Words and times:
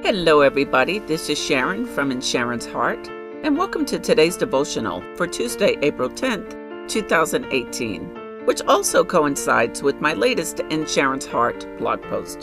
Hello, 0.00 0.42
everybody. 0.42 1.00
This 1.00 1.28
is 1.28 1.44
Sharon 1.44 1.84
from 1.84 2.12
In 2.12 2.20
Sharon's 2.20 2.64
Heart, 2.64 3.08
and 3.42 3.58
welcome 3.58 3.84
to 3.86 3.98
today's 3.98 4.36
devotional 4.36 5.02
for 5.16 5.26
Tuesday, 5.26 5.76
April 5.82 6.08
10th, 6.08 6.88
2018, 6.88 8.46
which 8.46 8.62
also 8.68 9.04
coincides 9.04 9.82
with 9.82 10.00
my 10.00 10.14
latest 10.14 10.60
In 10.60 10.86
Sharon's 10.86 11.26
Heart 11.26 11.66
blog 11.78 12.00
post. 12.02 12.42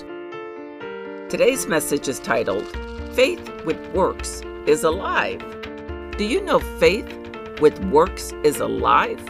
Today's 1.29 1.65
message 1.65 2.09
is 2.09 2.19
titled, 2.19 2.67
Faith 3.13 3.49
with 3.63 3.79
Works 3.93 4.41
is 4.67 4.83
Alive. 4.83 5.39
Do 6.17 6.25
you 6.25 6.41
know 6.41 6.59
faith 6.59 7.07
with 7.61 7.79
works 7.85 8.33
is 8.43 8.59
alive? 8.59 9.23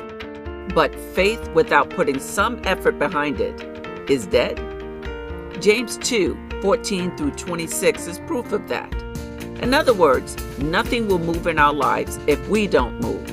But 0.73 0.95
faith 1.13 1.47
without 1.49 1.91
putting 1.91 2.19
some 2.19 2.59
effort 2.63 2.97
behind 2.97 3.39
it 3.39 4.09
is 4.09 4.25
dead? 4.25 4.74
James 5.61 5.97
2 5.99 6.37
14 6.61 7.15
through 7.15 7.31
26 7.31 8.07
is 8.07 8.19
proof 8.19 8.51
of 8.51 8.67
that. 8.67 8.93
In 9.61 9.73
other 9.73 9.93
words, 9.93 10.35
nothing 10.57 11.07
will 11.07 11.19
move 11.19 11.47
in 11.47 11.59
our 11.59 11.73
lives 11.73 12.19
if 12.27 12.45
we 12.49 12.67
don't 12.67 12.99
move. 12.99 13.31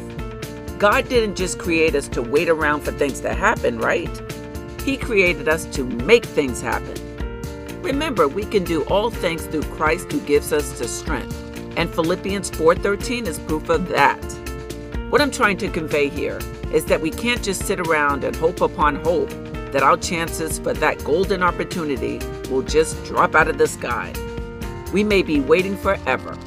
God 0.78 1.08
didn't 1.08 1.34
just 1.34 1.58
create 1.58 1.94
us 1.96 2.06
to 2.08 2.22
wait 2.22 2.48
around 2.48 2.82
for 2.82 2.92
things 2.92 3.20
to 3.20 3.34
happen, 3.34 3.78
right? 3.78 4.08
He 4.82 4.96
created 4.96 5.48
us 5.48 5.64
to 5.66 5.84
make 5.84 6.24
things 6.24 6.60
happen. 6.60 6.96
Remember, 7.82 8.28
we 8.28 8.44
can 8.44 8.62
do 8.62 8.82
all 8.84 9.10
things 9.10 9.44
through 9.46 9.64
Christ 9.74 10.12
who 10.12 10.20
gives 10.20 10.52
us 10.52 10.78
the 10.78 10.86
strength. 10.86 11.36
And 11.76 11.92
Philippians 11.92 12.50
4:13 12.50 13.26
is 13.26 13.40
proof 13.40 13.68
of 13.68 13.88
that. 13.88 14.22
What 15.10 15.20
I'm 15.20 15.32
trying 15.32 15.56
to 15.58 15.68
convey 15.68 16.08
here 16.08 16.38
is 16.72 16.84
that 16.84 17.00
we 17.00 17.10
can't 17.10 17.42
just 17.42 17.66
sit 17.66 17.80
around 17.80 18.22
and 18.22 18.36
hope 18.36 18.60
upon 18.60 18.96
hope 18.96 19.32
that 19.72 19.82
our 19.82 19.96
chances 19.96 20.58
for 20.58 20.72
that 20.74 21.02
golden 21.04 21.42
opportunity 21.42 22.20
will 22.50 22.62
just 22.62 23.02
drop 23.04 23.34
out 23.34 23.48
of 23.48 23.58
the 23.58 23.66
sky. 23.66 24.12
We 24.92 25.02
may 25.02 25.22
be 25.22 25.40
waiting 25.40 25.76
forever. 25.76 26.38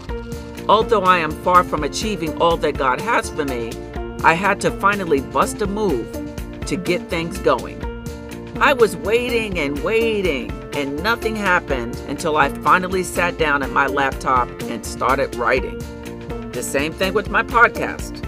Although 0.70 1.04
I 1.04 1.18
am 1.20 1.32
far 1.44 1.64
from 1.64 1.84
achieving 1.84 2.40
all 2.42 2.58
that 2.58 2.78
God 2.78 3.02
has 3.02 3.30
for 3.30 3.46
me, 3.46 3.72
I 4.24 4.34
had 4.34 4.62
to 4.62 4.72
finally 4.72 5.22
bust 5.22 5.62
a 5.62 5.68
move 5.68 6.12
to 6.66 6.76
get 6.76 7.10
things 7.10 7.38
going. 7.40 7.82
I 8.60 8.74
was 8.74 8.96
waiting 8.96 9.60
and 9.60 9.84
waiting, 9.84 10.52
and 10.74 11.04
nothing 11.04 11.36
happened 11.36 11.96
until 12.08 12.38
I 12.38 12.50
finally 12.50 13.04
sat 13.04 13.38
down 13.38 13.64
at 13.64 13.70
my 13.72 13.88
laptop 13.88 14.50
and 14.64 14.86
started 14.86 15.36
writing. 15.36 15.78
The 16.52 16.64
same 16.64 16.94
thing 16.94 17.14
with 17.14 17.30
my 17.30 17.44
podcast. 17.44 18.22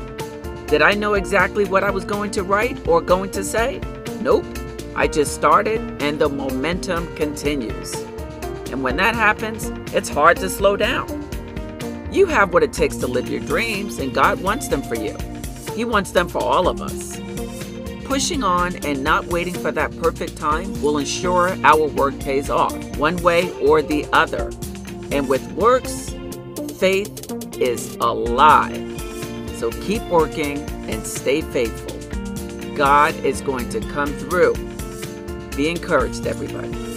Did 0.68 0.82
I 0.82 0.92
know 0.92 1.14
exactly 1.14 1.64
what 1.64 1.84
I 1.84 1.92
was 1.92 2.04
going 2.04 2.32
to 2.32 2.44
write 2.44 2.88
or 2.88 3.00
going 3.00 3.32
to 3.32 3.44
say? 3.44 3.80
Nope. 4.22 4.46
I 4.98 5.08
just 5.08 5.36
started 5.36 5.80
and 6.02 6.18
the 6.18 6.28
momentum 6.28 7.16
continues. 7.16 7.94
And 8.72 8.82
when 8.82 8.98
that 8.98 9.14
happens, 9.14 9.66
it's 9.94 10.10
hard 10.10 10.38
to 10.38 10.50
slow 10.50 10.76
down. 10.76 11.08
You 12.12 12.26
have 12.26 12.52
what 12.52 12.64
it 12.64 12.74
takes 12.74 12.96
to 12.98 13.08
live 13.08 13.30
your 13.30 13.42
dreams, 13.42 14.00
and 14.00 14.12
God 14.12 14.42
wants 14.42 14.70
them 14.70 14.82
for 14.82 14.96
you. 14.96 15.16
He 15.76 15.86
wants 15.86 16.12
them 16.12 16.28
for 16.28 16.42
all 16.42 16.68
of 16.68 16.82
us. 16.82 17.20
Pushing 18.06 18.44
on 18.44 18.76
and 18.86 19.04
not 19.04 19.28
waiting 19.28 19.54
for 19.54 19.72
that 19.72 19.96
perfect 20.02 20.36
time 20.36 20.82
will 20.82 20.98
ensure 20.98 21.50
our 21.64 21.88
work 21.90 22.18
pays 22.20 22.50
off, 22.50 22.76
one 22.98 23.18
way 23.18 23.52
or 23.60 23.84
the 23.84 24.08
other. 24.14 24.50
And 25.12 25.30
with 25.30 25.50
works, 25.52 26.16
faith 26.80 27.32
is 27.60 27.96
alive. 27.98 29.00
So 29.58 29.70
keep 29.70 30.02
working 30.06 30.60
and 30.90 31.06
stay 31.06 31.42
faithful. 31.42 31.96
God 32.76 33.14
is 33.24 33.42
going 33.42 33.70
to 33.70 33.80
come 33.80 34.12
through. 34.14 34.56
Be 35.58 35.70
encouraged, 35.70 36.28
everybody. 36.28 36.97